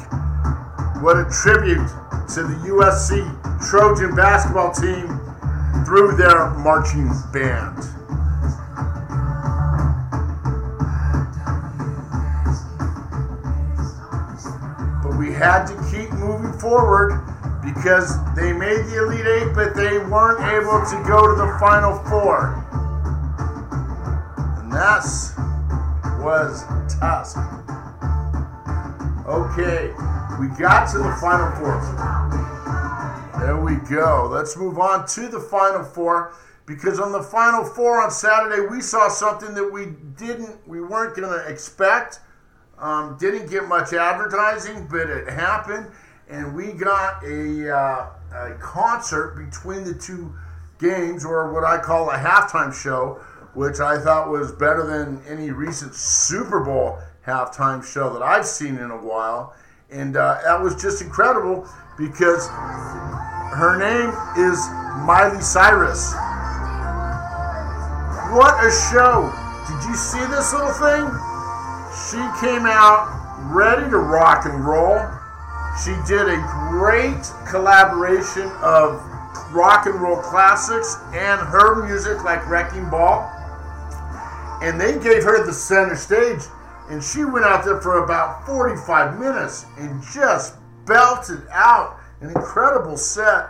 What 1.03 1.17
a 1.17 1.25
tribute 1.31 1.89
to 2.29 2.43
the 2.43 2.55
USC 2.71 3.21
Trojan 3.69 4.17
basketball 4.17 4.73
team 4.73 5.07
through 5.85 6.17
their 6.17 6.51
marching 6.51 7.09
band. 7.33 7.77
But 15.03 15.19
we 15.19 15.33
had 15.33 15.67
to 15.67 15.75
keep 15.91 16.11
moving 16.13 16.53
forward 16.59 17.21
because 17.63 18.17
they 18.35 18.53
made 18.53 18.87
the 18.87 19.05
Elite 19.05 19.27
Eight, 19.27 19.55
but 19.55 19.75
they 19.75 19.99
weren't 19.99 20.41
able 20.41 20.81
to 20.85 21.09
go 21.09 21.29
to 21.29 21.35
the 21.35 21.57
Final 21.61 21.99
Four. 22.09 22.55
And 24.61 24.73
that 24.73 25.05
was 26.23 26.65
Tusk. 26.99 27.37
Okay, 29.27 29.93
we 30.39 30.49
got 30.49 30.91
to 30.91 30.99
the 30.99 31.17
Final 31.21 31.51
Four. 31.57 31.81
There 33.41 33.57
we 33.57 33.77
go. 33.89 34.29
Let's 34.31 34.57
move 34.57 34.79
on 34.79 35.07
to 35.09 35.29
the 35.29 35.41
Final 35.41 35.85
Four 35.85 36.35
because 36.67 36.99
on 36.99 37.13
the 37.13 37.23
Final 37.23 37.65
Four 37.65 38.03
on 38.03 38.11
Saturday 38.11 38.67
we 38.69 38.81
saw 38.81 39.09
something 39.09 39.55
that 39.55 39.71
we 39.71 39.87
didn't, 40.17 40.67
we 40.67 40.81
weren't 40.81 41.17
going 41.17 41.29
to 41.29 41.49
expect. 41.49 42.21
Um, 42.79 43.17
didn't 43.21 43.49
get 43.49 43.69
much 43.69 43.93
advertising, 43.93 44.89
but 44.91 45.09
it 45.09 45.29
happened, 45.29 45.87
and 46.29 46.55
we 46.55 46.73
got 46.73 47.23
a, 47.23 47.71
uh, 47.73 48.11
a 48.35 48.55
concert 48.61 49.37
between 49.37 49.85
the 49.85 49.95
two 49.95 50.35
games, 50.81 51.25
or 51.25 51.53
what 51.53 51.63
I 51.63 51.79
call 51.79 52.11
a 52.11 52.17
halftime 52.17 52.75
show, 52.75 53.21
which 53.55 53.79
I 53.79 53.99
thought 54.01 54.29
was 54.29 54.51
better 54.51 54.85
than 54.85 55.23
any 55.29 55.53
recent 55.53 55.95
Super 55.95 56.61
Bowl 56.61 56.99
halftime 57.25 57.85
show 57.85 58.13
that 58.13 58.23
I've 58.23 58.45
seen 58.45 58.77
in 58.77 58.91
a 58.91 59.01
while. 59.01 59.55
And 59.95 60.17
uh, 60.17 60.41
that 60.43 60.61
was 60.61 60.75
just 60.75 61.03
incredible 61.03 61.69
because 61.97 62.49
her 62.49 63.79
name 63.79 64.11
is 64.35 64.59
Miley 65.07 65.41
Cyrus. 65.41 66.13
What 68.35 68.59
a 68.59 68.75
show! 68.91 69.31
Did 69.71 69.89
you 69.89 69.95
see 69.95 70.19
this 70.27 70.53
little 70.53 70.75
thing? 70.75 71.07
She 72.11 72.19
came 72.43 72.67
out 72.67 73.07
ready 73.55 73.89
to 73.89 73.99
rock 73.99 74.47
and 74.47 74.67
roll. 74.67 74.99
She 75.85 75.95
did 76.11 76.27
a 76.27 76.43
great 76.71 77.23
collaboration 77.49 78.51
of 78.63 79.01
rock 79.53 79.87
and 79.87 79.95
roll 79.95 80.17
classics 80.17 80.99
and 81.13 81.41
her 81.41 81.87
music 81.87 82.25
like 82.25 82.45
Wrecking 82.49 82.91
Ball. 82.91 83.31
And 84.61 84.81
they 84.81 84.99
gave 84.99 85.23
her 85.23 85.47
the 85.47 85.53
center 85.53 85.95
stage 85.95 86.43
and 86.91 87.03
she 87.03 87.25
went 87.25 87.45
out 87.45 87.65
there 87.65 87.81
for 87.81 88.05
about 88.05 88.47
45 88.47 89.19
minutes 89.19 89.67
and 89.79 90.03
just 90.13 90.57
belted 90.87 91.43
out 91.51 91.99
an 92.21 92.29
incredible 92.29 92.97
set. 92.97 93.49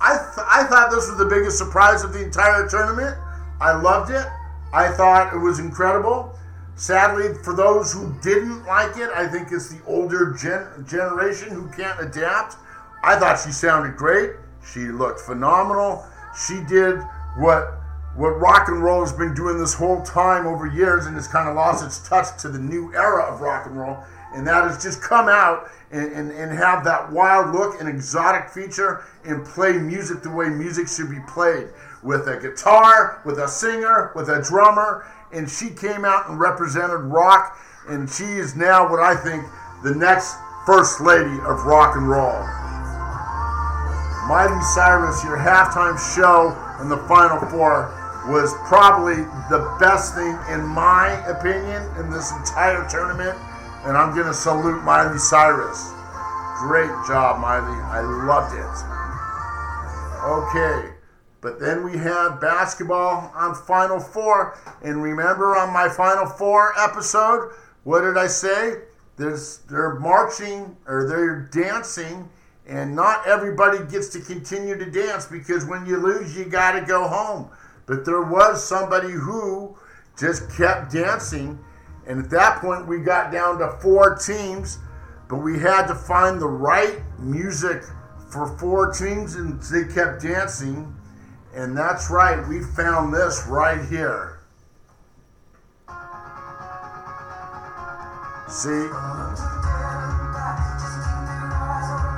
I, 0.00 0.16
th- 0.16 0.46
I 0.50 0.64
thought 0.64 0.90
this 0.90 1.08
was 1.08 1.16
the 1.16 1.24
biggest 1.24 1.56
surprise 1.56 2.04
of 2.04 2.12
the 2.12 2.22
entire 2.22 2.68
tournament. 2.68 3.16
I 3.60 3.74
loved 3.74 4.10
it. 4.10 4.26
I 4.72 4.90
thought 4.92 5.32
it 5.32 5.38
was 5.38 5.60
incredible. 5.60 6.36
Sadly, 6.76 7.32
for 7.42 7.54
those 7.54 7.92
who 7.92 8.12
didn't 8.20 8.64
like 8.66 8.96
it, 8.96 9.08
I 9.14 9.28
think 9.28 9.48
it's 9.52 9.68
the 9.68 9.82
older 9.86 10.32
gen- 10.32 10.84
generation 10.86 11.50
who 11.50 11.68
can't 11.68 12.00
adapt. 12.00 12.56
I 13.02 13.18
thought 13.18 13.38
she 13.38 13.52
sounded 13.52 13.96
great. 13.96 14.32
She 14.72 14.80
looked 14.86 15.20
phenomenal. 15.20 16.04
She 16.46 16.60
did 16.64 16.98
what 17.36 17.74
what 18.16 18.30
rock 18.40 18.68
and 18.68 18.82
roll 18.82 19.00
has 19.00 19.12
been 19.12 19.34
doing 19.34 19.58
this 19.58 19.74
whole 19.74 20.00
time 20.02 20.46
over 20.46 20.66
years 20.66 21.06
and 21.06 21.16
has 21.16 21.26
kind 21.26 21.48
of 21.48 21.56
lost 21.56 21.84
its 21.84 22.06
touch 22.08 22.40
to 22.42 22.48
the 22.48 22.58
new 22.58 22.94
era 22.94 23.24
of 23.24 23.40
rock 23.40 23.66
and 23.66 23.76
roll. 23.76 23.98
And 24.34 24.46
that 24.46 24.64
has 24.64 24.82
just 24.82 25.02
come 25.02 25.28
out 25.28 25.68
and, 25.90 26.12
and, 26.12 26.30
and 26.30 26.56
have 26.56 26.84
that 26.84 27.10
wild 27.10 27.54
look 27.54 27.80
and 27.80 27.88
exotic 27.88 28.48
feature 28.50 29.04
and 29.24 29.44
play 29.44 29.72
music 29.72 30.22
the 30.22 30.30
way 30.30 30.48
music 30.48 30.88
should 30.88 31.10
be 31.10 31.20
played 31.28 31.68
with 32.02 32.28
a 32.28 32.38
guitar, 32.38 33.20
with 33.24 33.38
a 33.38 33.48
singer, 33.48 34.12
with 34.14 34.28
a 34.28 34.42
drummer. 34.42 35.06
And 35.32 35.50
she 35.50 35.70
came 35.70 36.04
out 36.04 36.28
and 36.28 36.38
represented 36.38 37.00
rock. 37.00 37.58
And 37.88 38.08
she 38.08 38.24
is 38.24 38.54
now 38.54 38.88
what 38.88 39.00
I 39.00 39.16
think 39.16 39.44
the 39.82 39.94
next 39.94 40.36
first 40.66 41.00
lady 41.00 41.36
of 41.42 41.64
rock 41.64 41.96
and 41.96 42.08
roll. 42.08 42.42
Miley 44.28 44.62
Cyrus, 44.62 45.22
your 45.22 45.36
halftime 45.36 45.98
show 46.14 46.56
in 46.80 46.88
the 46.88 46.96
Final 47.08 47.38
Four 47.50 48.03
was 48.28 48.54
probably 48.66 49.16
the 49.50 49.76
best 49.78 50.14
thing, 50.14 50.38
in 50.50 50.64
my 50.66 51.10
opinion, 51.28 51.82
in 51.98 52.10
this 52.10 52.32
entire 52.32 52.88
tournament. 52.88 53.36
And 53.84 53.96
I'm 53.96 54.14
going 54.14 54.26
to 54.26 54.34
salute 54.34 54.82
Miley 54.82 55.18
Cyrus. 55.18 55.92
Great 56.58 56.90
job, 57.06 57.40
Miley. 57.40 57.78
I 57.82 58.00
loved 58.00 58.54
it. 58.54 58.94
Okay. 60.24 60.94
But 61.42 61.60
then 61.60 61.84
we 61.84 61.98
had 61.98 62.40
basketball 62.40 63.30
on 63.34 63.54
Final 63.54 64.00
Four. 64.00 64.58
And 64.82 65.02
remember 65.02 65.56
on 65.56 65.74
my 65.74 65.90
Final 65.90 66.24
Four 66.24 66.72
episode, 66.80 67.52
what 67.82 68.00
did 68.00 68.16
I 68.16 68.28
say? 68.28 68.76
There's, 69.16 69.58
they're 69.70 69.96
marching 70.00 70.74
or 70.86 71.06
they're 71.06 71.48
dancing 71.52 72.30
And 72.66 72.96
not 72.96 73.26
everybody 73.26 73.78
gets 73.90 74.08
to 74.10 74.20
continue 74.20 74.78
to 74.78 74.90
dance 74.90 75.26
because 75.26 75.66
when 75.66 75.84
you 75.84 75.98
lose, 75.98 76.36
you 76.36 76.46
got 76.46 76.72
to 76.72 76.80
go 76.80 77.06
home. 77.06 77.50
But 77.86 78.04
there 78.04 78.22
was 78.22 78.66
somebody 78.66 79.10
who 79.10 79.76
just 80.18 80.50
kept 80.56 80.92
dancing. 80.92 81.58
And 82.06 82.22
at 82.22 82.30
that 82.30 82.60
point, 82.60 82.86
we 82.86 82.98
got 83.00 83.32
down 83.32 83.58
to 83.58 83.78
four 83.80 84.16
teams, 84.16 84.78
but 85.28 85.36
we 85.36 85.58
had 85.58 85.86
to 85.86 85.94
find 85.94 86.40
the 86.40 86.48
right 86.48 87.00
music 87.18 87.82
for 88.30 88.56
four 88.58 88.92
teams, 88.92 89.36
and 89.36 89.60
they 89.62 89.92
kept 89.92 90.22
dancing. 90.22 90.94
And 91.54 91.76
that's 91.76 92.10
right, 92.10 92.46
we 92.48 92.62
found 92.62 93.14
this 93.14 93.46
right 93.48 93.84
here. 93.88 94.40
See? 98.48 98.88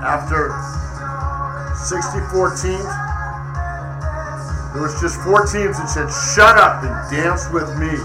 After 0.02 0.52
64 1.76 2.56
teams, 2.56 3.15
there 4.76 4.82
was 4.82 5.00
just 5.00 5.18
four 5.22 5.46
teams 5.46 5.78
that 5.78 5.88
said, 5.88 6.10
shut 6.34 6.58
up 6.58 6.82
and 6.82 7.10
dance 7.10 7.48
with 7.50 7.66
me. 7.78 7.96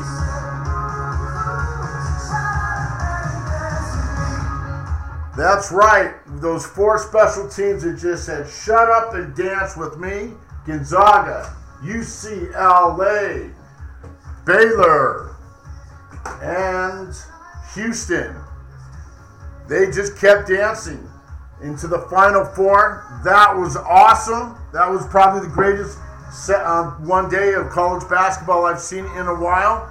That's 5.35 5.69
right. 5.73 6.13
Those 6.39 6.65
four 6.65 6.97
special 6.97 7.49
teams 7.49 7.83
that 7.83 7.97
just 7.99 8.25
said, 8.25 8.47
shut 8.49 8.89
up 8.89 9.15
and 9.15 9.35
dance 9.35 9.75
with 9.75 9.97
me. 9.97 10.31
Gonzaga, 10.65 11.53
UCLA, 11.83 13.53
Baylor, 14.45 15.35
and 16.41 17.13
Houston. 17.75 18.33
They 19.67 19.91
just 19.91 20.17
kept 20.17 20.47
dancing 20.47 21.05
into 21.61 21.87
the 21.87 21.99
Final 22.09 22.45
Four. 22.45 23.21
That 23.25 23.57
was 23.57 23.75
awesome. 23.75 24.57
That 24.71 24.89
was 24.89 25.05
probably 25.07 25.49
the 25.49 25.53
greatest 25.53 25.97
um, 26.49 27.07
one 27.07 27.29
day 27.29 27.53
of 27.53 27.69
college 27.69 28.07
basketball 28.09 28.65
I've 28.65 28.79
seen 28.79 29.05
in 29.17 29.27
a 29.27 29.35
while. 29.35 29.87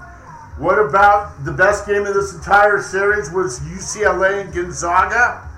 What 0.58 0.78
about 0.78 1.44
the 1.44 1.52
best 1.52 1.86
game 1.86 2.06
of 2.06 2.14
this 2.14 2.34
entire 2.34 2.82
series 2.82 3.30
was 3.30 3.60
UCLA 3.60 4.44
and 4.44 4.52
Gonzaga? 4.52 5.48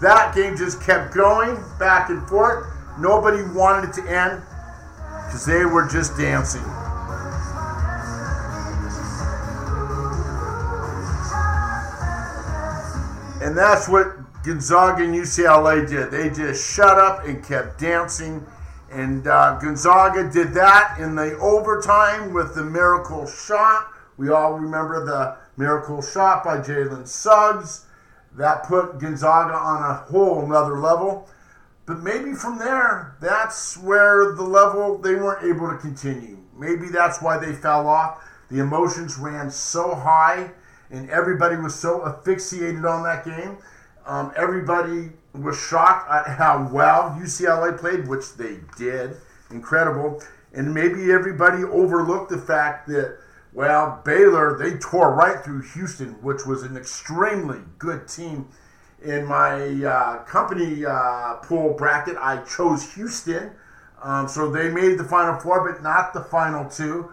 That 0.00 0.34
game 0.34 0.56
just 0.56 0.82
kept 0.82 1.14
going 1.14 1.62
back 1.78 2.10
and 2.10 2.26
forth. 2.28 2.66
Nobody 2.98 3.42
wanted 3.54 3.90
it 3.90 3.94
to 3.94 4.02
end 4.02 4.42
because 5.26 5.46
they 5.46 5.64
were 5.64 5.88
just 5.88 6.16
dancing. 6.16 6.62
And 13.42 13.56
that's 13.56 13.88
what 13.88 14.16
Gonzaga 14.44 15.04
and 15.04 15.14
UCLA 15.14 15.88
did. 15.88 16.10
They 16.10 16.30
just 16.30 16.74
shut 16.74 16.98
up 16.98 17.24
and 17.24 17.44
kept 17.44 17.78
dancing. 17.78 18.44
And 18.92 19.26
uh, 19.26 19.58
Gonzaga 19.58 20.30
did 20.30 20.52
that 20.52 20.96
in 20.98 21.14
the 21.14 21.38
overtime 21.38 22.34
with 22.34 22.54
the 22.54 22.62
miracle 22.62 23.26
shot. 23.26 23.88
We 24.18 24.28
all 24.28 24.52
remember 24.52 25.04
the 25.04 25.36
miracle 25.56 26.02
shot 26.02 26.44
by 26.44 26.58
Jalen 26.58 27.08
Suggs. 27.08 27.86
That 28.36 28.64
put 28.64 28.98
Gonzaga 28.98 29.54
on 29.54 29.82
a 29.82 29.94
whole 29.94 30.44
another 30.44 30.78
level. 30.78 31.28
But 31.86 32.00
maybe 32.00 32.34
from 32.34 32.58
there, 32.58 33.16
that's 33.20 33.78
where 33.78 34.34
the 34.34 34.42
level 34.42 34.98
they 34.98 35.14
weren't 35.14 35.44
able 35.44 35.70
to 35.70 35.78
continue. 35.78 36.38
Maybe 36.56 36.88
that's 36.88 37.22
why 37.22 37.38
they 37.38 37.54
fell 37.54 37.88
off. 37.88 38.22
The 38.50 38.58
emotions 38.58 39.16
ran 39.16 39.50
so 39.50 39.94
high, 39.94 40.50
and 40.90 41.08
everybody 41.08 41.56
was 41.56 41.74
so 41.74 42.06
asphyxiated 42.06 42.84
on 42.84 43.02
that 43.04 43.24
game. 43.24 43.56
Um, 44.04 44.32
everybody 44.36 45.12
was 45.34 45.58
shocked 45.58 46.10
at 46.10 46.36
how 46.36 46.68
well 46.72 47.16
UCLA 47.20 47.78
played, 47.78 48.08
which 48.08 48.34
they 48.34 48.58
did. 48.76 49.16
Incredible. 49.50 50.22
And 50.52 50.74
maybe 50.74 51.10
everybody 51.10 51.64
overlooked 51.64 52.30
the 52.30 52.38
fact 52.38 52.88
that, 52.88 53.18
well, 53.54 54.02
Baylor, 54.04 54.58
they 54.58 54.76
tore 54.78 55.14
right 55.14 55.42
through 55.42 55.62
Houston, 55.74 56.22
which 56.22 56.44
was 56.46 56.62
an 56.62 56.76
extremely 56.76 57.60
good 57.78 58.06
team 58.08 58.48
in 59.04 59.26
my 59.26 59.84
uh, 59.84 60.24
company 60.24 60.84
uh, 60.84 61.34
pool 61.42 61.74
bracket, 61.74 62.16
I 62.18 62.42
chose 62.44 62.94
Houston. 62.94 63.50
Um, 64.02 64.28
so 64.28 64.50
they 64.50 64.68
made 64.68 64.98
the 64.98 65.04
final 65.04 65.38
four, 65.38 65.70
but 65.70 65.82
not 65.82 66.12
the 66.12 66.20
final 66.20 66.68
two. 66.68 67.10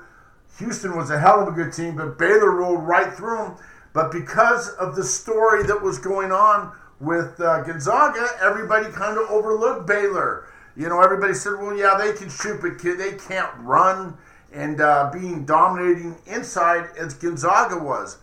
Houston 0.58 0.95
was 0.95 1.10
a 1.10 1.19
hell 1.19 1.41
of 1.41 1.47
a 1.47 1.51
good 1.51 1.71
team, 1.71 1.95
but 1.95 2.17
Baylor 2.17 2.51
rolled 2.51 2.84
right 2.84 3.13
through 3.13 3.38
them. 3.38 3.55
But 3.93 4.12
because 4.12 4.69
of 4.69 4.95
the 4.95 5.03
story 5.03 5.63
that 5.63 5.82
was 5.82 5.99
going 5.99 6.32
on 6.32 6.75
with 6.99 7.39
uh, 7.39 7.62
Gonzaga, 7.63 8.27
everybody 8.41 8.91
kind 8.91 9.17
of 9.17 9.29
overlooked 9.29 9.88
Baylor. 9.88 10.45
You 10.75 10.89
know, 10.89 11.01
everybody 11.01 11.33
said, 11.33 11.53
well, 11.59 11.75
yeah, 11.75 11.95
they 11.97 12.13
can 12.13 12.29
shoot, 12.29 12.62
but 12.62 12.81
they 12.81 13.17
can't 13.17 13.51
run 13.59 14.17
and 14.51 14.81
uh, 14.81 15.09
being 15.13 15.45
dominating 15.45 16.15
inside 16.25 16.89
as 16.97 17.13
Gonzaga 17.13 17.77
was. 17.77 18.17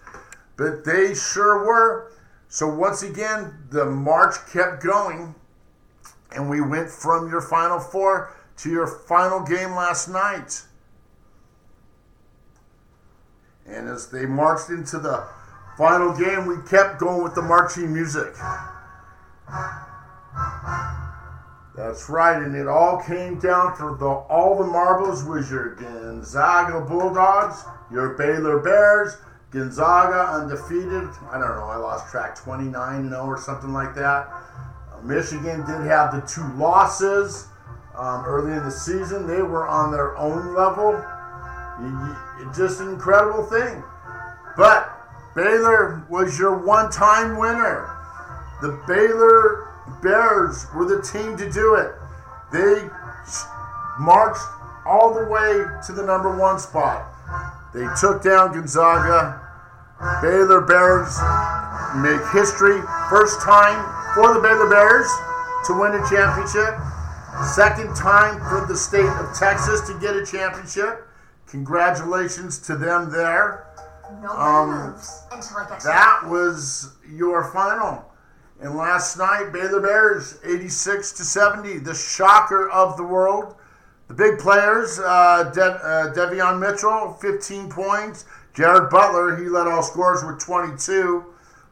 But 0.56 0.84
they 0.84 1.14
sure 1.14 1.64
were. 1.64 2.12
So 2.48 2.66
once 2.68 3.02
again, 3.02 3.54
the 3.70 3.86
march 3.86 4.34
kept 4.52 4.82
going, 4.82 5.34
and 6.32 6.48
we 6.48 6.60
went 6.60 6.90
from 6.90 7.30
your 7.30 7.42
final 7.42 7.78
four 7.78 8.34
to 8.58 8.70
your 8.70 8.86
final 8.86 9.40
game 9.40 9.72
last 9.72 10.08
night. 10.08 10.62
And 13.66 13.88
as 13.88 14.10
they 14.10 14.26
marched 14.26 14.70
into 14.70 14.98
the 14.98 15.26
final 15.76 16.16
game, 16.16 16.46
we 16.46 16.56
kept 16.68 16.98
going 16.98 17.22
with 17.22 17.34
the 17.34 17.42
marching 17.42 17.92
music. 17.92 18.34
That's 21.76 22.08
right, 22.08 22.42
and 22.42 22.56
it 22.56 22.66
all 22.66 23.02
came 23.02 23.38
down 23.38 23.76
to 23.76 23.96
the 23.98 24.08
all 24.08 24.56
the 24.56 24.64
marbles 24.64 25.24
was 25.24 25.50
your 25.50 25.74
Gonzaga 25.74 26.80
Bulldogs, 26.80 27.64
your 27.92 28.14
Baylor 28.16 28.60
Bears, 28.60 29.18
Gonzaga 29.50 30.32
undefeated. 30.32 31.08
I 31.30 31.38
don't 31.38 31.56
know. 31.56 31.66
I 31.68 31.76
lost 31.76 32.10
track 32.10 32.34
29 32.34 33.10
0 33.10 33.20
or 33.24 33.38
something 33.38 33.72
like 33.74 33.94
that. 33.94 34.28
Uh, 34.28 35.02
Michigan 35.02 35.66
did 35.66 35.86
have 35.86 36.12
the 36.14 36.22
two 36.26 36.46
losses 36.56 37.48
um, 37.94 38.24
early 38.24 38.52
in 38.52 38.64
the 38.64 38.70
season. 38.70 39.26
They 39.26 39.42
were 39.42 39.68
on 39.68 39.92
their 39.92 40.16
own 40.16 40.54
level. 40.54 40.92
just 42.56 42.80
an 42.80 42.88
incredible 42.88 43.44
thing. 43.44 43.84
But 44.56 44.95
Baylor 45.36 46.02
was 46.08 46.38
your 46.38 46.56
one 46.56 46.90
time 46.90 47.36
winner. 47.36 47.92
The 48.62 48.82
Baylor 48.88 49.68
Bears 50.02 50.66
were 50.74 50.86
the 50.86 51.02
team 51.02 51.36
to 51.36 51.52
do 51.52 51.74
it. 51.74 51.92
They 52.50 52.88
marched 54.00 54.40
all 54.86 55.12
the 55.12 55.26
way 55.28 55.62
to 55.86 55.92
the 55.92 56.02
number 56.02 56.34
one 56.34 56.58
spot. 56.58 57.04
They 57.74 57.86
took 58.00 58.22
down 58.22 58.54
Gonzaga. 58.54 59.42
Baylor 60.22 60.62
Bears 60.62 61.20
make 62.00 62.24
history. 62.32 62.80
First 63.10 63.42
time 63.42 63.76
for 64.14 64.32
the 64.32 64.40
Baylor 64.40 64.70
Bears 64.70 65.06
to 65.66 65.78
win 65.78 65.92
a 65.92 66.08
championship. 66.08 66.80
Second 67.54 67.94
time 67.94 68.40
for 68.48 68.64
the 68.66 68.76
state 68.76 69.04
of 69.04 69.36
Texas 69.36 69.82
to 69.82 69.98
get 70.00 70.16
a 70.16 70.24
championship. 70.24 71.06
Congratulations 71.46 72.58
to 72.60 72.76
them 72.76 73.10
there. 73.10 73.66
No 74.22 74.30
um, 74.30 74.94
until 75.32 75.56
I 75.56 75.68
get 75.68 75.82
that 75.82 76.20
was 76.26 76.96
your 77.08 77.50
final. 77.52 78.04
And 78.60 78.74
last 78.76 79.18
night, 79.18 79.50
Baylor 79.52 79.80
Bears 79.80 80.38
86 80.44 81.12
to 81.12 81.24
70, 81.24 81.78
the 81.78 81.94
shocker 81.94 82.70
of 82.70 82.96
the 82.96 83.02
world. 83.02 83.56
The 84.08 84.14
big 84.14 84.38
players, 84.38 84.98
uh, 84.98 85.50
De- 85.52 85.62
uh, 85.62 86.14
Davion 86.14 86.60
Mitchell, 86.60 87.14
15 87.20 87.68
points. 87.68 88.24
Jared 88.54 88.88
Butler, 88.88 89.36
he 89.36 89.48
led 89.48 89.66
all 89.66 89.82
scorers 89.82 90.24
with 90.24 90.38
22. 90.40 91.24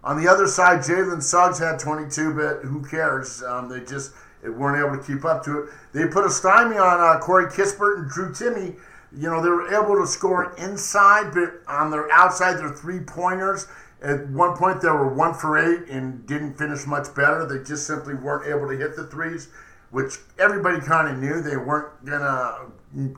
On 0.02 0.20
the 0.20 0.28
other 0.28 0.46
side, 0.46 0.80
Jalen 0.80 1.22
Suggs 1.22 1.58
had 1.58 1.78
22, 1.78 2.34
but 2.34 2.68
who 2.68 2.84
cares? 2.84 3.42
Um, 3.42 3.70
they 3.70 3.80
just 3.80 4.12
weren't 4.42 4.84
able 4.84 5.00
to 5.00 5.02
keep 5.02 5.24
up 5.24 5.42
to 5.44 5.60
it. 5.60 5.70
They 5.92 6.06
put 6.06 6.26
a 6.26 6.30
stymie 6.30 6.76
on 6.76 7.00
uh, 7.00 7.18
Corey 7.20 7.46
Kispert 7.46 8.00
and 8.00 8.10
Drew 8.10 8.30
Timme. 8.30 8.76
You 9.16 9.30
know, 9.30 9.42
they 9.42 9.48
were 9.48 9.72
able 9.72 10.00
to 10.00 10.06
score 10.06 10.54
inside, 10.56 11.32
but 11.32 11.62
on 11.68 11.90
their 11.90 12.10
outside, 12.10 12.58
their 12.58 12.70
three 12.70 13.00
pointers. 13.00 13.68
At 14.02 14.28
one 14.28 14.56
point, 14.56 14.82
they 14.82 14.88
were 14.88 15.12
one 15.12 15.34
for 15.34 15.56
eight 15.56 15.88
and 15.88 16.26
didn't 16.26 16.54
finish 16.54 16.86
much 16.86 17.14
better. 17.14 17.46
They 17.46 17.64
just 17.64 17.86
simply 17.86 18.14
weren't 18.14 18.46
able 18.46 18.68
to 18.68 18.76
hit 18.76 18.96
the 18.96 19.06
threes 19.06 19.48
which 19.94 20.18
everybody 20.40 20.80
kind 20.80 21.06
of 21.06 21.18
knew 21.18 21.40
they 21.40 21.56
weren't 21.56 22.04
going 22.04 22.20
to 22.20 22.66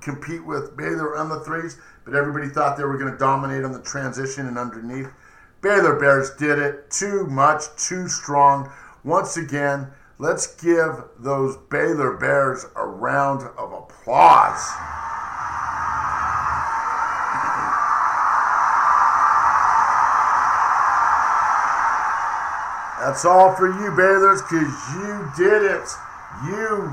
compete 0.03 0.45
with 0.45 0.77
Baylor 0.77 1.17
on 1.17 1.31
the 1.31 1.41
threes, 1.41 1.79
but 2.05 2.15
everybody 2.15 2.51
thought 2.51 2.77
they 2.77 2.85
were 2.85 2.99
going 2.99 3.11
to 3.11 3.19
dominate 3.19 3.65
on 3.65 3.73
the 3.73 3.81
transition 3.81 4.47
and 4.47 4.59
underneath. 4.59 5.09
Baylor 5.63 5.99
Bears 5.99 6.33
did 6.33 6.59
it 6.59 6.91
too 6.91 7.27
much, 7.29 7.63
too 7.79 8.09
strong. 8.09 8.71
Once 9.05 9.39
again, 9.39 9.87
let's 10.19 10.55
give 10.63 11.03
those 11.19 11.57
Baylor 11.71 12.13
Bears 12.19 12.67
a 12.77 12.87
round 12.87 13.49
of 13.57 13.73
applause. 13.73 15.06
That's 23.07 23.25
all 23.25 23.55
for 23.55 23.69
you, 23.69 23.92
Baylors, 23.92 24.42
because 24.42 24.75
you 24.97 25.31
did 25.37 25.62
it. 25.62 25.88
You 26.45 26.92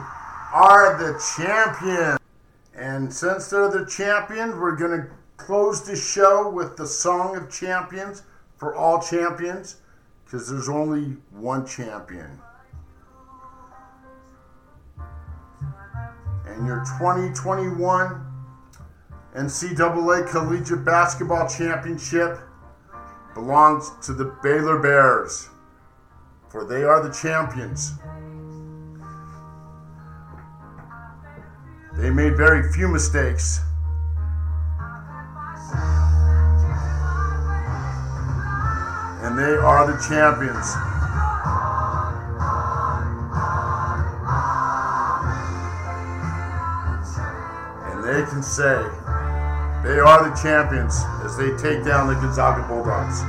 are 0.54 0.96
the 0.96 1.20
champion. 1.36 2.20
And 2.76 3.12
since 3.12 3.48
they're 3.48 3.68
the 3.68 3.88
champion, 3.88 4.60
we're 4.60 4.76
going 4.76 4.92
to 4.92 5.08
close 5.38 5.82
the 5.82 5.96
show 5.96 6.52
with 6.52 6.78
the 6.78 6.86
Song 6.86 7.36
of 7.36 7.52
Champions 7.52 8.22
for 8.58 8.76
all 8.76 9.02
champions 9.02 9.78
because 10.24 10.48
there's 10.48 10.70
only 10.70 11.18
one 11.32 11.66
champion. 11.66 12.40
And 16.46 16.68
your 16.68 16.86
2021 17.00 18.22
NCAA 19.36 20.30
Collegiate 20.30 20.86
Basketball 20.86 21.50
Championship 21.50 22.38
belongs 23.34 23.90
to 24.04 24.14
the 24.14 24.26
Baylor 24.44 24.78
Bears, 24.78 25.50
for 26.54 26.64
they 26.64 26.84
are 26.84 27.02
the 27.02 27.12
champions. 27.12 27.94
They 31.98 32.12
made 32.12 32.38
very 32.38 32.72
few 32.72 32.88
mistakes. 32.88 33.60
And 39.24 39.36
they 39.36 39.56
are 39.56 39.88
the 39.88 39.98
champions. 40.08 40.70
And 47.90 48.04
they 48.04 48.30
can 48.30 48.44
say 48.44 48.78
they 49.84 49.98
are 49.98 50.30
the 50.30 50.36
champions 50.40 51.02
as 51.24 51.36
they 51.36 51.50
take 51.58 51.84
down 51.84 52.06
the 52.06 52.14
Gonzaga 52.14 52.62
Bulldogs. 52.68 53.24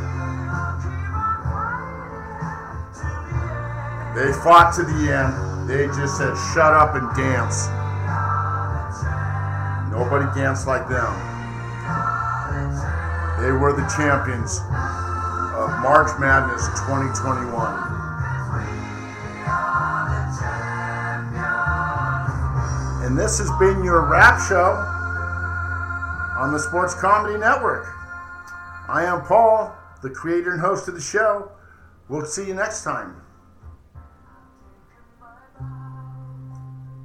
They 4.14 4.32
fought 4.32 4.72
to 4.76 4.84
the 4.84 5.10
end. 5.10 5.68
They 5.68 5.86
just 5.88 6.16
said, 6.18 6.34
shut 6.54 6.72
up 6.72 6.94
and 6.94 7.10
dance. 7.16 7.66
Nobody 9.90 10.26
danced 10.38 10.66
like 10.66 10.88
them. 10.88 11.10
They 13.40 13.50
were 13.50 13.72
the 13.72 13.86
champions 13.96 14.60
of 15.58 15.70
March 15.82 16.10
Madness 16.20 16.66
2021. 16.86 17.94
And 23.04 23.18
this 23.18 23.38
has 23.38 23.50
been 23.58 23.82
your 23.82 24.08
wrap 24.08 24.40
show 24.48 24.74
on 26.38 26.52
the 26.52 26.58
Sports 26.58 26.94
Comedy 26.94 27.36
Network. 27.36 27.86
I 28.88 29.04
am 29.06 29.22
Paul, 29.22 29.76
the 30.02 30.10
creator 30.10 30.52
and 30.52 30.60
host 30.60 30.86
of 30.86 30.94
the 30.94 31.00
show. 31.00 31.50
We'll 32.08 32.26
see 32.26 32.46
you 32.46 32.54
next 32.54 32.84
time. 32.84 33.23